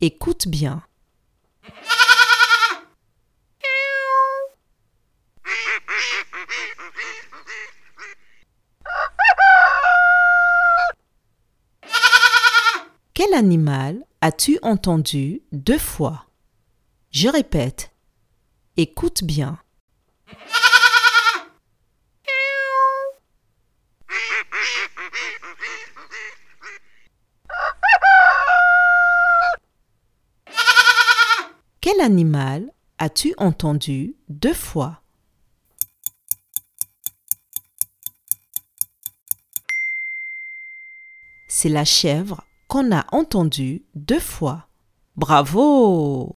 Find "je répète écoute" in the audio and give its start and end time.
17.12-19.22